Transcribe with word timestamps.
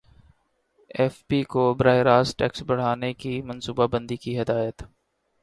F 0.91 1.15
B 1.29 1.41
کو 1.51 1.63
براہ 1.73 1.99
راست 2.03 2.37
ٹیکس 2.39 2.61
بڑھانے 2.67 3.13
کی 3.13 3.41
منصوبہ 3.41 3.87
بندی 3.87 4.17
کی 4.17 4.39
ہدایت 4.41 4.83